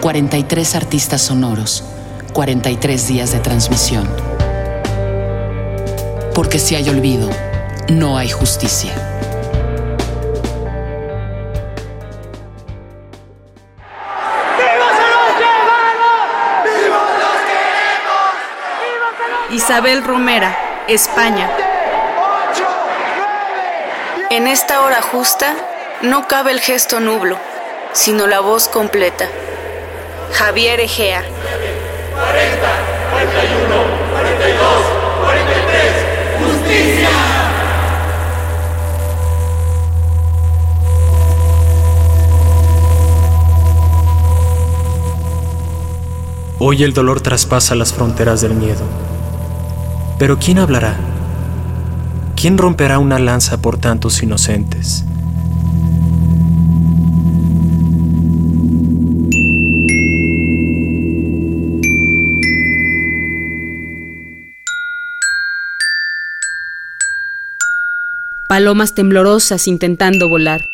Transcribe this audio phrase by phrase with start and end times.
[0.00, 1.84] 43 artistas sonoros,
[2.32, 4.08] 43 días de transmisión.
[6.34, 7.28] Porque si hay olvido,
[7.88, 8.94] no hay justicia.
[19.50, 20.56] Isabel Romera,
[20.88, 21.50] España.
[24.30, 25.54] En esta hora justa
[26.02, 27.36] no cabe el gesto nublo,
[27.92, 29.28] sino la voz completa.
[30.32, 31.22] Javier Egea.
[31.22, 32.60] 40,
[33.12, 33.74] 41,
[34.12, 34.60] 42,
[35.24, 35.92] 43,
[36.38, 37.08] justicia.
[46.58, 48.82] Hoy el dolor traspasa las fronteras del miedo.
[50.18, 50.96] Pero ¿quién hablará?
[52.36, 55.04] ¿Quién romperá una lanza por tantos inocentes?
[68.60, 70.68] Palomas temblorosas intentando volar,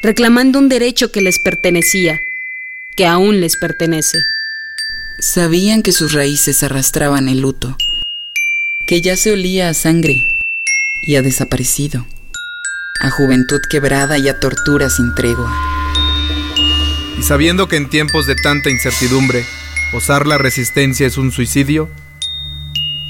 [0.00, 2.22] reclamando un derecho que les pertenecía,
[2.96, 4.16] que aún les pertenece.
[5.18, 7.76] Sabían que sus raíces arrastraban el luto,
[8.86, 10.28] que ya se olía a sangre
[11.02, 12.06] y a desaparecido,
[13.00, 15.54] a juventud quebrada y a tortura sin tregua.
[17.18, 19.44] Y sabiendo que en tiempos de tanta incertidumbre,
[19.92, 21.90] osar la resistencia es un suicidio,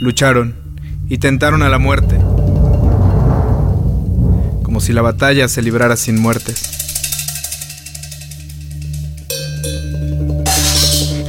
[0.00, 0.54] lucharon
[1.08, 2.20] y tentaron a la muerte,
[4.76, 6.62] como si la batalla se librara sin muertes.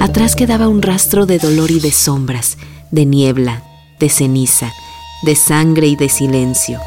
[0.02, 2.58] Atrás quedaba un rastro de dolor y de sombras,
[2.92, 3.64] de niebla,
[4.02, 4.74] de ceniza,
[5.24, 6.82] de sangre y de silencio.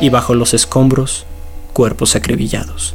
[0.00, 1.26] Y bajo los escombros,
[1.72, 2.94] cuerpos acribillados.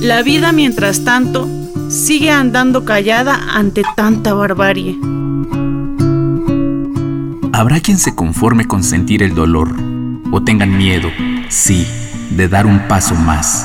[0.00, 1.46] La vida, mientras tanto,
[1.90, 4.96] sigue andando callada ante tanta barbarie.
[7.56, 9.68] Habrá quien se conforme con sentir el dolor
[10.32, 11.08] o tengan miedo,
[11.48, 11.86] sí,
[12.30, 13.64] de dar un paso más.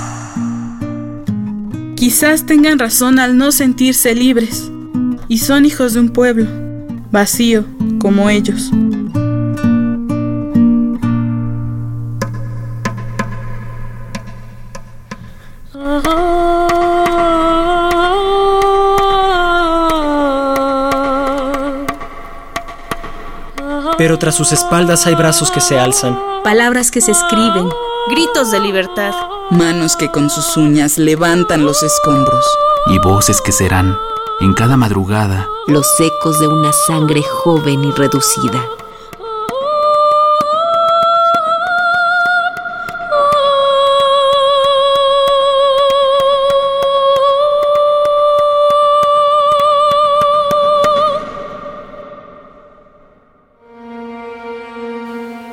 [1.95, 4.72] Quizás tengan razón al no sentirse libres
[5.28, 6.45] y son hijos de un pueblo,
[7.11, 7.66] vacío
[7.97, 8.69] como ellos.
[23.99, 26.17] Pero tras sus espaldas hay brazos que se alzan.
[26.41, 27.67] Palabras que se escriben,
[28.09, 29.13] gritos de libertad.
[29.49, 32.45] Manos que con sus uñas levantan los escombros.
[32.87, 33.97] Y voces que serán,
[34.39, 38.63] en cada madrugada, los ecos de una sangre joven y reducida.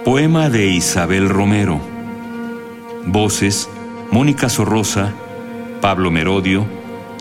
[0.06, 1.80] Poema de Isabel Romero.
[3.06, 3.68] Voces:
[4.12, 5.12] Mónica Sorrosa,
[5.80, 6.64] Pablo Merodio,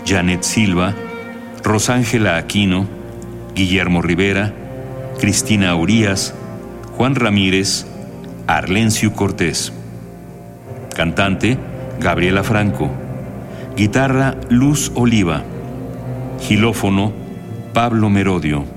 [0.05, 0.93] Janet Silva,
[1.63, 2.87] Rosángela Aquino,
[3.55, 4.53] Guillermo Rivera,
[5.19, 6.35] Cristina Urías,
[6.95, 7.87] Juan Ramírez,
[8.45, 9.73] Arlencio Cortés.
[10.95, 11.57] Cantante:
[11.99, 12.91] Gabriela Franco.
[13.75, 15.41] Guitarra: Luz Oliva.
[16.39, 17.13] Gilófono:
[17.73, 18.74] Pablo Merodio.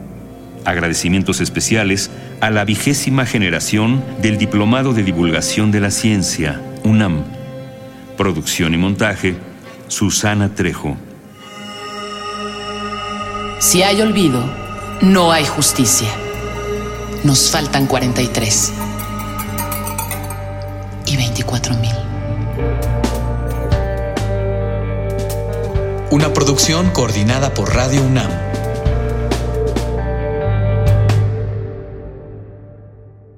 [0.69, 2.11] Agradecimientos especiales
[2.43, 7.25] a la vigésima generación del Diplomado de Divulgación de la Ciencia, UNAM.
[8.19, 9.35] Producción y montaje,
[9.87, 10.99] Susana Trejo.
[13.61, 14.45] Si hay olvido,
[15.01, 16.11] no hay justicia.
[17.25, 18.73] Nos faltan 43.
[21.07, 21.95] Y 24 mil.
[26.11, 28.48] Una producción coordinada por Radio UNAM